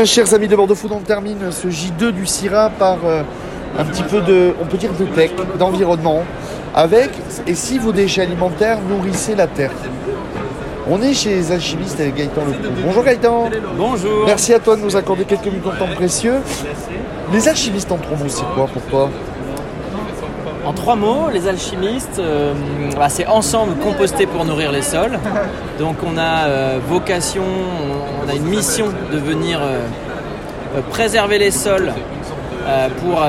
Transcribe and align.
bien, 0.00 0.06
chers 0.06 0.32
amis 0.32 0.48
de 0.48 0.56
Bordeaux 0.56 0.74
Food, 0.74 0.92
on 0.92 1.00
termine 1.00 1.50
ce 1.50 1.68
J2 1.68 2.12
du 2.12 2.24
CIRA 2.24 2.70
par 2.70 2.96
euh, 3.04 3.22
un 3.78 3.84
petit 3.84 4.02
peu 4.02 4.22
de, 4.22 4.54
on 4.58 4.64
peut 4.64 4.78
dire, 4.78 4.92
de 4.98 5.04
tech, 5.04 5.30
d'environnement, 5.58 6.22
avec 6.74 7.10
et 7.46 7.54
si 7.54 7.78
vos 7.78 7.92
déchets 7.92 8.22
alimentaires 8.22 8.78
nourrissaient 8.88 9.34
la 9.34 9.46
terre. 9.46 9.72
On 10.88 11.02
est 11.02 11.12
chez 11.12 11.34
les 11.34 11.52
alchimistes 11.52 12.00
avec 12.00 12.14
Gaëtan 12.14 12.46
Leproux. 12.46 12.72
Bonjour 12.82 13.04
Gaëtan. 13.04 13.50
Bonjour. 13.76 14.24
Merci 14.24 14.54
à 14.54 14.58
toi 14.58 14.74
de 14.76 14.80
nous 14.80 14.96
accorder 14.96 15.24
quelques 15.24 15.44
minutes 15.44 15.66
de 15.66 15.78
temps 15.78 15.94
précieux. 15.94 16.36
Les 17.32 17.46
alchimistes 17.46 17.92
en 17.92 17.96
mots, 17.96 18.28
c'est 18.28 18.46
quoi 18.54 18.68
pour 18.68 18.82
toi? 18.84 19.10
En 20.70 20.72
trois 20.72 20.94
mots, 20.94 21.30
les 21.32 21.48
alchimistes, 21.48 22.20
euh, 22.20 22.52
bah, 22.96 23.08
c'est 23.08 23.26
ensemble 23.26 23.74
composter 23.82 24.26
pour 24.26 24.44
nourrir 24.44 24.70
les 24.70 24.82
sols. 24.82 25.18
Donc 25.80 25.96
on 26.06 26.16
a 26.16 26.44
euh, 26.46 26.78
vocation, 26.88 27.42
on, 27.42 28.24
on 28.24 28.30
a 28.30 28.34
une 28.36 28.44
mission 28.44 28.86
de 29.12 29.18
venir 29.18 29.58
euh, 29.60 29.80
préserver 30.90 31.38
les 31.38 31.50
sols 31.50 31.92
pour 33.00 33.20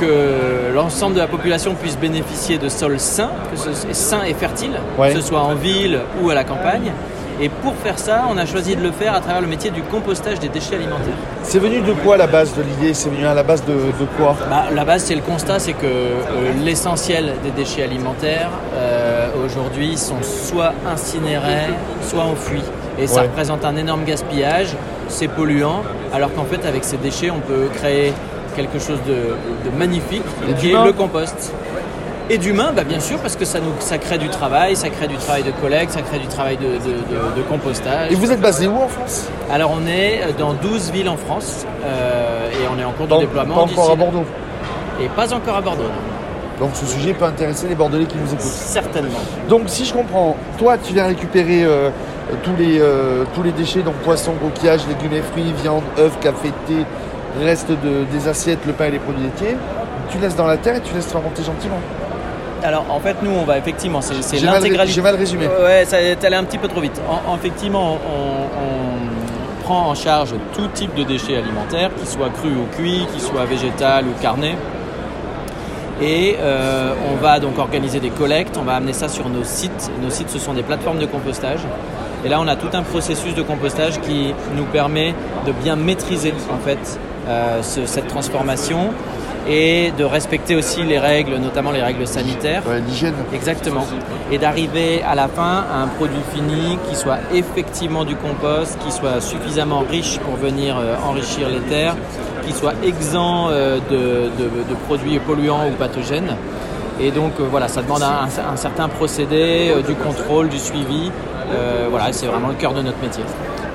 que 0.00 0.72
l'ensemble 0.74 1.14
de 1.14 1.20
la 1.20 1.26
population 1.26 1.74
puisse 1.74 1.98
bénéficier 1.98 2.56
de 2.56 2.70
sols 2.70 2.98
sains, 2.98 3.32
que 3.50 3.58
ce 3.58 3.74
soit 3.74 3.92
sains 3.92 4.22
et 4.26 4.32
fertiles, 4.32 4.78
Ouais. 4.96 5.12
que 5.12 5.20
ce 5.20 5.26
soit 5.28 5.40
en 5.42 5.54
ville 5.54 5.98
ou 6.22 6.30
à 6.30 6.34
la 6.34 6.44
campagne. 6.44 6.90
Et 7.40 7.48
pour 7.48 7.74
faire 7.74 7.98
ça, 7.98 8.24
on 8.30 8.38
a 8.38 8.46
choisi 8.46 8.76
de 8.76 8.82
le 8.82 8.92
faire 8.92 9.12
à 9.14 9.20
travers 9.20 9.40
le 9.40 9.48
métier 9.48 9.70
du 9.70 9.82
compostage 9.82 10.38
des 10.38 10.48
déchets 10.48 10.76
alimentaires. 10.76 11.14
C'est 11.42 11.58
venu 11.58 11.80
de 11.80 11.92
quoi 11.92 12.16
la 12.16 12.26
base 12.28 12.54
de 12.54 12.62
l'idée? 12.62 12.94
C'est 12.94 13.08
venu 13.08 13.26
à 13.26 13.34
la 13.34 13.42
base 13.42 13.64
de, 13.64 13.72
de 13.72 14.06
quoi? 14.16 14.36
Bah, 14.48 14.66
la 14.72 14.84
base, 14.84 15.02
c'est 15.04 15.16
le 15.16 15.20
constat, 15.20 15.58
c'est 15.58 15.72
que 15.72 15.84
euh, 15.86 16.20
l'essentiel 16.64 17.32
des 17.42 17.50
déchets 17.50 17.82
alimentaires 17.82 18.50
euh, 18.74 19.28
aujourd'hui 19.44 19.96
sont 19.96 20.22
soit 20.22 20.72
incinérés, 20.88 21.70
soit 22.02 22.22
enfouis. 22.22 22.62
Et 22.98 23.08
ça 23.08 23.22
Ouais. 23.22 23.26
représente 23.26 23.64
un 23.64 23.74
énorme 23.76 24.04
gaspillage, 24.04 24.68
c'est 25.08 25.26
polluant, 25.28 25.82
alors 26.14 26.32
qu'en 26.32 26.44
fait, 26.44 26.64
avec 26.66 26.84
ces 26.84 26.96
déchets, 26.98 27.30
on 27.30 27.40
peut 27.40 27.66
créer 27.74 28.12
quelque 28.54 28.78
chose 28.78 29.00
de, 29.04 29.34
de 29.68 29.76
magnifique, 29.76 30.22
Et 30.48 30.52
qui 30.54 30.70
est 30.70 30.84
le 30.84 30.92
compost. 30.92 31.52
Et 32.30 32.38
d'humain, 32.38 32.72
bah, 32.74 32.84
bien 32.84 33.00
sûr, 33.00 33.18
parce 33.18 33.36
que 33.36 33.44
ça, 33.44 33.60
nous, 33.60 33.72
ça 33.80 33.98
crée 33.98 34.16
du 34.16 34.28
travail, 34.30 34.76
ça 34.76 34.88
crée 34.88 35.06
du 35.08 35.16
travail 35.16 35.42
de 35.42 35.50
collecte, 35.50 35.92
ça 35.92 36.00
crée 36.00 36.18
du 36.18 36.26
travail 36.26 36.56
de, 36.56 36.62
de- 36.64 36.68
de- 36.70 37.36
de 37.36 37.42
compostage. 37.42 38.10
Et 38.10 38.14
vous 38.14 38.32
êtes 38.32 38.40
basé 38.40 38.66
où 38.66 38.76
en 38.76 38.88
France? 38.88 39.28
Alors, 39.52 39.72
on 39.76 39.86
est 39.86 40.20
dans 40.38 40.54
12 40.54 40.90
villes 40.90 41.08
en 41.10 41.18
France 41.18 41.66
euh, 41.84 42.48
et 42.50 42.66
on 42.74 42.80
est 42.80 42.84
en 42.84 42.92
cours 42.92 43.06
de 43.06 43.10
Pas, 43.10 43.18
déploiement 43.20 43.54
pas 43.54 43.60
encore 43.62 43.90
à 43.90 43.94
Bordeaux? 43.96 44.24
Et 45.02 45.08
pas 45.08 45.34
encore 45.34 45.56
à 45.56 45.60
Bordeaux. 45.60 45.82
Donc 46.60 46.70
ce 46.74 46.86
sujet 46.86 47.12
peut 47.14 47.24
intéresser 47.24 47.66
les 47.66 47.74
Bordelais 47.74 48.04
qui 48.06 48.16
nous 48.16 48.28
écoutent. 48.28 48.40
Certainement. 48.40 49.18
Donc 49.48 49.62
si 49.66 49.84
je 49.84 49.92
comprends, 49.92 50.36
toi 50.56 50.78
tu 50.78 50.94
viens 50.94 51.06
récupérer 51.06 51.64
euh, 51.64 51.90
tous, 52.44 52.54
les, 52.56 52.78
euh, 52.80 53.24
tous 53.34 53.42
les 53.42 53.50
déchets, 53.50 53.82
donc 53.82 53.94
poissons, 54.04 54.34
coquillages, 54.40 54.82
légumes 54.86 55.18
et 55.18 55.22
fruits, 55.22 55.52
viande, 55.60 55.82
œufs, 55.98 56.12
café, 56.20 56.52
thé, 56.68 56.74
reste 57.44 57.70
de, 57.70 58.04
des 58.12 58.28
assiettes, 58.28 58.60
le 58.68 58.72
pain 58.72 58.84
et 58.86 58.92
les 58.92 58.98
produits 59.00 59.24
laitiers. 59.24 59.56
Tu 60.10 60.18
laisses 60.18 60.36
dans 60.36 60.46
la 60.46 60.56
terre 60.56 60.76
et 60.76 60.80
tu 60.80 60.94
laisses 60.94 61.10
fermenter 61.10 61.42
gentiment. 61.42 61.80
Alors 62.64 62.86
en 62.90 62.98
fait 62.98 63.16
nous 63.22 63.30
on 63.30 63.44
va 63.44 63.58
effectivement 63.58 64.00
c'est 64.00 64.14
l'intégralité. 64.46 64.94
j'ai 64.94 65.02
mal 65.02 65.14
résumé. 65.16 65.46
Ouais 65.46 65.84
ça 65.84 66.00
est 66.00 66.24
allé 66.24 66.36
un 66.36 66.44
petit 66.44 66.58
peu 66.58 66.66
trop 66.68 66.80
vite. 66.80 67.00
En, 67.08 67.32
en- 67.32 67.36
effectivement 67.36 67.92
on, 67.94 68.62
on 68.62 69.62
prend 69.64 69.88
en 69.90 69.94
charge 69.94 70.34
tout 70.54 70.66
type 70.74 70.94
de 70.94 71.04
déchets 71.04 71.36
alimentaires, 71.36 71.90
qu'ils 71.94 72.08
soient 72.08 72.30
crus 72.30 72.52
ou 72.52 72.74
cuits, 72.76 73.06
qu'ils 73.12 73.20
soient 73.22 73.44
végétal 73.44 74.06
ou 74.06 74.12
carnés. 74.20 74.56
Et 76.02 76.36
euh, 76.40 76.92
on 77.12 77.22
va 77.22 77.38
donc 77.38 77.58
organiser 77.58 78.00
des 78.00 78.10
collectes, 78.10 78.56
on 78.60 78.64
va 78.64 78.74
amener 78.74 78.92
ça 78.92 79.08
sur 79.08 79.28
nos 79.28 79.44
sites. 79.44 79.90
Nos 80.02 80.10
sites, 80.10 80.28
ce 80.28 80.38
sont 80.40 80.52
des 80.52 80.62
plateformes 80.64 80.98
de 80.98 81.06
compostage. 81.06 81.60
Et 82.24 82.28
là, 82.28 82.40
on 82.40 82.48
a 82.48 82.56
tout 82.56 82.68
un 82.72 82.82
processus 82.82 83.34
de 83.34 83.42
compostage 83.42 84.00
qui 84.00 84.34
nous 84.56 84.64
permet 84.64 85.14
de 85.46 85.52
bien 85.52 85.76
maîtriser 85.76 86.34
en 86.52 86.58
fait 86.66 86.98
euh, 87.28 87.62
ce- 87.62 87.86
cette 87.86 88.08
transformation 88.08 88.90
et 89.48 89.92
de 89.98 90.04
respecter 90.04 90.56
aussi 90.56 90.82
les 90.82 90.98
règles, 90.98 91.36
notamment 91.36 91.70
les 91.70 91.82
règles 91.82 92.06
sanitaires. 92.06 92.62
Ouais, 92.66 92.80
L'hygiène. 92.86 93.14
Exactement. 93.34 93.86
Et 94.32 94.38
d'arriver 94.38 95.02
à 95.02 95.14
la 95.14 95.28
fin 95.28 95.64
à 95.70 95.82
un 95.82 95.86
produit 95.88 96.22
fini 96.34 96.78
qui 96.88 96.96
soit 96.96 97.18
effectivement 97.32 98.04
du 98.04 98.16
compost, 98.16 98.78
qui 98.84 98.90
soit 98.92 99.20
suffisamment 99.20 99.80
riche 99.90 100.18
pour 100.20 100.36
venir 100.36 100.76
euh, 100.78 100.94
enrichir 101.08 101.48
les 101.48 101.60
terres, 101.60 101.96
qui 102.46 102.52
soit 102.52 102.72
exempt 102.82 103.48
euh, 103.50 103.78
de, 103.90 103.96
de- 104.42 104.64
de 104.70 104.74
produits 104.86 105.18
polluants 105.18 105.68
ou 105.68 105.72
pathogènes. 105.72 106.36
Et 107.00 107.10
donc 107.10 107.32
euh, 107.40 107.44
voilà, 107.50 107.68
ça 107.68 107.82
demande 107.82 108.02
un, 108.02 108.28
un 108.52 108.56
certain 108.56 108.88
procédé, 108.88 109.72
euh, 109.74 109.82
du 109.82 109.94
contrôle, 109.94 110.48
du 110.48 110.58
suivi. 110.58 111.10
Euh, 111.52 111.86
voilà, 111.90 112.12
c'est 112.12 112.26
vraiment 112.26 112.48
le 112.48 112.54
cœur 112.54 112.72
de 112.72 112.80
notre 112.80 113.00
métier. 113.02 113.24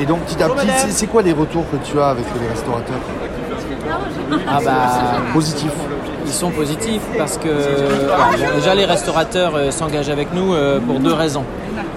Et 0.00 0.06
donc 0.06 0.20
petit 0.20 0.42
à 0.42 0.48
petit, 0.48 0.66
c'est, 0.78 0.90
c'est 0.90 1.06
quoi 1.06 1.22
les 1.22 1.32
retours 1.32 1.64
que 1.70 1.76
tu 1.76 2.00
as 2.00 2.06
avec 2.08 2.24
les 2.40 2.48
restaurateurs? 2.48 2.96
Ah 4.48 4.58
bah, 4.64 4.80
Positifs. 5.32 5.72
Ils 6.24 6.32
sont 6.32 6.50
positifs 6.50 7.02
parce 7.18 7.36
que 7.36 7.48
bon, 7.48 8.14
bon, 8.16 8.56
déjà 8.56 8.74
les 8.74 8.84
restaurateurs 8.84 9.54
euh, 9.56 9.70
s'engagent 9.70 10.08
avec 10.08 10.32
nous 10.32 10.54
euh, 10.54 10.78
pour 10.80 11.00
deux 11.00 11.12
raisons. 11.12 11.44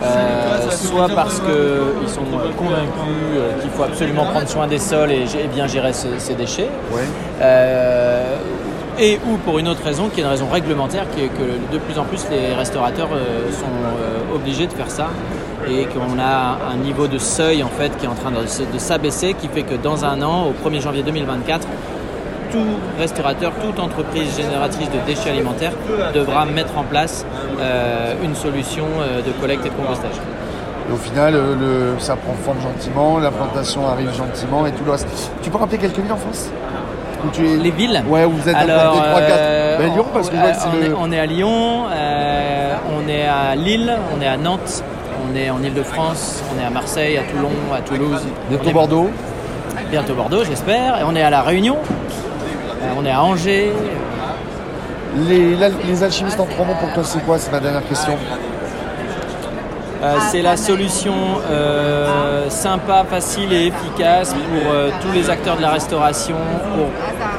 Euh, 0.04 0.72
soit 0.72 1.10
parce 1.14 1.40
qu'ils 1.40 2.10
sont 2.10 2.24
convaincus 2.58 3.62
qu'il 3.62 3.70
faut 3.72 3.84
absolument 3.84 4.26
prendre 4.26 4.48
soin 4.48 4.68
des 4.68 4.80
sols 4.80 5.12
et, 5.12 5.26
bien 5.54 5.68
gérer 5.68 5.94
ces, 5.94 6.20
ces 6.20 6.34
déchets, 6.34 6.70
Ouais. 6.92 7.04
Et 8.98 9.20
ou 9.28 9.36
pour 9.36 9.60
une 9.60 9.68
autre 9.68 9.84
raison 9.84 10.08
qui 10.08 10.22
est 10.22 10.24
une 10.24 10.30
raison 10.30 10.48
réglementaire, 10.48 11.04
qui 11.14 11.24
est 11.24 11.28
que 11.28 11.74
de 11.74 11.78
plus 11.80 12.00
en 12.00 12.06
plus 12.06 12.26
les 12.32 12.54
restaurateurs 12.54 13.10
sont 13.10 14.34
obligés 14.34 14.68
de 14.68 14.72
faire 14.72 14.90
ça 14.90 15.10
et 15.68 15.86
qu'on 15.86 16.18
a 16.18 16.60
un 16.72 16.78
niveau 16.78 17.08
de 17.08 17.18
seuil 17.18 17.62
en 17.62 17.68
fait 17.68 17.98
qui 17.98 18.06
est 18.06 18.10
en 18.10 18.16
train 18.16 18.32
de 18.32 18.78
s'abaisser, 18.78 19.34
qui 19.34 19.50
fait 19.50 19.64
que 19.64 19.76
dans 19.76 20.06
un 20.06 20.22
an, 20.22 20.48
au 20.48 20.70
1er 20.70 20.82
janvier 20.82 21.04
2024, 21.04 21.68
tout 22.56 23.00
restaurateur, 23.00 23.52
toute 23.62 23.80
entreprise 23.80 24.38
génératrice 24.38 24.90
de 24.90 25.00
déchets 25.06 25.32
alimentaires 25.32 25.74
devra 26.14 26.46
mettre 26.46 26.78
en 26.78 26.84
place 26.84 27.26
euh, 27.60 28.14
une 28.24 28.36
solution 28.36 28.86
euh, 29.00 29.22
de 29.22 29.32
collecte 29.42 29.66
et 29.66 29.70
de 29.70 29.74
compostage. 29.76 30.16
Et 30.90 30.94
au 30.94 30.98
final, 30.98 31.34
euh, 31.36 31.56
le, 31.96 32.00
ça 32.00 32.16
prend 32.16 32.34
forme 32.34 32.62
gentiment, 32.62 33.20
l'implantation 33.20 33.88
arrive 33.88 34.14
gentiment 34.14 34.66
et 34.66 34.72
tout 34.72 34.86
le 34.86 34.92
reste. 34.92 35.08
Tu 35.42 35.50
peux 35.50 35.58
rappeler 35.58 35.80
quelques 35.80 35.98
villes 36.00 36.12
en 36.14 36.18
France? 36.18 36.50
Es... 37.40 37.58
Les 37.58 37.72
villes? 37.72 38.04
Ouais, 38.08 38.24
où 38.24 38.32
vous 38.32 38.48
êtes 38.48 38.56
Alors, 38.56 38.94
implanté 38.98 39.10
3, 39.10 39.22
4. 39.22 39.32
euh, 39.34 39.78
Ben, 39.80 39.94
Lyon, 39.94 40.06
parce 40.14 40.30
que 40.30 40.36
je 40.36 40.42
vois 40.42 40.52
que 40.52 40.58
on, 40.78 40.82
est, 40.84 40.88
le... 40.90 40.96
on 40.98 41.12
est 41.12 41.20
à 41.20 41.26
Lyon, 41.26 41.84
euh, 41.92 42.74
on 42.98 43.10
est 43.10 43.26
à 43.28 43.56
Lille, 43.56 43.92
on 44.16 44.22
est 44.22 44.28
à 44.28 44.38
Nantes, 44.38 44.84
on 45.30 45.36
est 45.36 45.50
en 45.50 45.62
Ile-de-France, 45.64 46.44
on 46.56 46.62
est 46.62 46.66
à 46.66 46.70
Marseille, 46.70 47.18
à 47.18 47.24
Toulon, 47.24 47.50
à 47.76 47.82
Toulouse. 47.82 48.22
Bientôt 48.50 48.70
est- 48.70 48.74
Bordeaux. 48.74 49.10
Bientôt 49.90 50.14
Bordeaux, 50.14 50.44
j'espère. 50.44 51.00
Et 51.00 51.04
on 51.04 51.16
est 51.16 51.22
à 51.24 51.30
La 51.32 51.42
Réunion, 51.42 51.78
on 52.98 53.06
est 53.06 53.12
à 53.12 53.22
Angers. 53.24 53.72
Les, 55.30 55.56
la- 55.56 55.70
les 55.70 56.04
alchimistes 56.04 56.40
en 56.40 56.46
trois 56.46 56.66
mots, 56.66 56.76
pour 56.80 56.92
toi, 56.94 57.04
c'est 57.04 57.24
quoi 57.26 57.38
C'est 57.40 57.52
ma 57.52 57.60
dernière 57.60 57.88
question. 57.88 58.14
Euh, 60.04 60.16
c'est 60.30 60.42
la 60.42 60.58
solution 60.58 61.14
euh, 61.50 62.50
sympa, 62.50 63.06
facile 63.10 63.52
et 63.54 63.68
efficace 63.68 64.34
pour 64.34 64.72
euh, 64.72 64.90
tous 65.02 65.12
les 65.14 65.30
acteurs 65.30 65.56
de 65.58 65.62
la 65.62 65.70
restauration 65.72 66.36
pour 66.76 66.88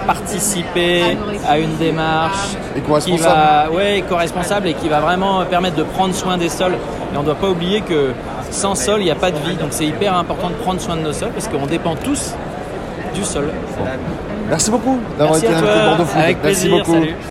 participer 0.06 1.16
à 1.48 1.58
une 1.58 1.76
démarche 1.76 2.56
qui 3.04 3.16
va, 3.18 3.66
ouais, 3.70 3.98
éco-responsable 3.98 4.68
et 4.68 4.74
qui 4.74 4.88
va 4.88 5.00
vraiment 5.00 5.44
permettre 5.44 5.76
de 5.76 5.82
prendre 5.84 6.14
soin 6.14 6.38
des 6.38 6.48
sols. 6.48 6.72
Et 6.74 7.16
on 7.16 7.20
ne 7.20 7.26
doit 7.26 7.34
pas 7.36 7.48
oublier 7.50 7.82
que 7.82 8.12
sans 8.50 8.74
sol, 8.74 9.00
il 9.00 9.04
n'y 9.04 9.10
a 9.10 9.14
pas 9.16 9.30
de 9.30 9.38
vie. 9.38 9.54
Donc 9.54 9.68
c'est 9.70 9.86
hyper 9.86 10.16
important 10.16 10.48
de 10.48 10.54
prendre 10.54 10.80
soin 10.80 10.96
de 10.96 11.02
nos 11.02 11.12
sols 11.12 11.30
parce 11.32 11.46
qu'on 11.48 11.66
dépend 11.66 11.94
tous 11.94 12.34
du 13.14 13.24
sol. 13.24 13.48
Merci 14.48 14.70
beaucoup 14.70 14.98
d'avoir 15.18 15.38
été 15.38 15.48
à 15.48 15.60
Bordeaux 15.60 16.04
Food. 16.04 16.22
avec 16.22 16.38
Merci 16.42 16.68
plaisir, 16.68 16.78
beaucoup. 16.78 16.92
salut. 17.00 17.16